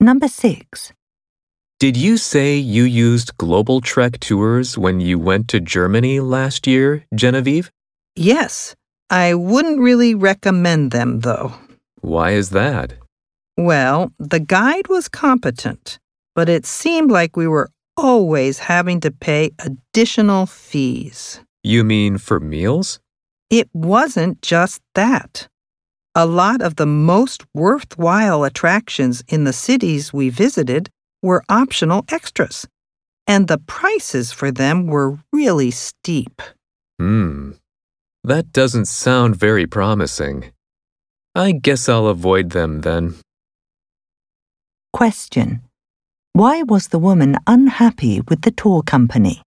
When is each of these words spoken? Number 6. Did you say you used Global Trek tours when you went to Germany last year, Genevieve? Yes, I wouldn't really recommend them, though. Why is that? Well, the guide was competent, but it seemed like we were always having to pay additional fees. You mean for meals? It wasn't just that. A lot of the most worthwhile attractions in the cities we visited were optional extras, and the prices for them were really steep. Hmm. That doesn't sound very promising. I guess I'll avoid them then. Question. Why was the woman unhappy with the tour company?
Number 0.00 0.28
6. 0.28 0.92
Did 1.80 1.96
you 1.96 2.18
say 2.18 2.56
you 2.56 2.84
used 2.84 3.36
Global 3.36 3.80
Trek 3.80 4.20
tours 4.20 4.78
when 4.78 5.00
you 5.00 5.18
went 5.18 5.48
to 5.48 5.58
Germany 5.58 6.20
last 6.20 6.68
year, 6.68 7.04
Genevieve? 7.14 7.72
Yes, 8.14 8.76
I 9.10 9.34
wouldn't 9.34 9.80
really 9.80 10.14
recommend 10.14 10.92
them, 10.92 11.20
though. 11.20 11.54
Why 12.00 12.30
is 12.30 12.50
that? 12.50 12.94
Well, 13.56 14.12
the 14.20 14.38
guide 14.38 14.86
was 14.88 15.08
competent, 15.08 15.98
but 16.32 16.48
it 16.48 16.64
seemed 16.64 17.10
like 17.10 17.36
we 17.36 17.48
were 17.48 17.68
always 17.96 18.60
having 18.60 19.00
to 19.00 19.10
pay 19.10 19.50
additional 19.58 20.46
fees. 20.46 21.40
You 21.64 21.82
mean 21.82 22.18
for 22.18 22.38
meals? 22.38 23.00
It 23.50 23.68
wasn't 23.72 24.42
just 24.42 24.80
that. 24.94 25.47
A 26.18 26.26
lot 26.26 26.62
of 26.62 26.74
the 26.74 26.84
most 26.84 27.44
worthwhile 27.54 28.42
attractions 28.42 29.22
in 29.28 29.44
the 29.44 29.52
cities 29.52 30.12
we 30.12 30.30
visited 30.30 30.90
were 31.22 31.44
optional 31.48 32.04
extras, 32.10 32.66
and 33.28 33.46
the 33.46 33.58
prices 33.58 34.32
for 34.32 34.50
them 34.50 34.88
were 34.88 35.20
really 35.32 35.70
steep. 35.70 36.42
Hmm. 36.98 37.52
That 38.24 38.50
doesn't 38.50 38.86
sound 38.86 39.36
very 39.36 39.68
promising. 39.68 40.50
I 41.36 41.52
guess 41.52 41.88
I'll 41.88 42.08
avoid 42.08 42.50
them 42.50 42.80
then. 42.80 43.14
Question. 44.92 45.62
Why 46.32 46.64
was 46.64 46.88
the 46.88 46.98
woman 46.98 47.36
unhappy 47.46 48.22
with 48.22 48.42
the 48.42 48.50
tour 48.50 48.82
company? 48.82 49.40